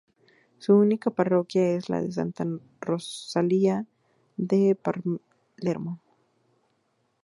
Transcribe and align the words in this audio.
Su 0.57 0.73
única 0.77 1.11
parroquia 1.11 1.75
es 1.75 1.87
la 1.87 2.01
de 2.01 2.11
Santa 2.11 2.43
Rosalía 2.79 3.85
de 4.35 4.73
Palermo. 4.75 6.01